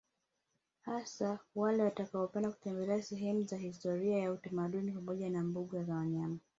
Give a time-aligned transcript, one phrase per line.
[0.81, 6.37] Hasa wale watakaopenda kutembelea sehemu za historia ya utamaduni pamoja na mbuga za wanyama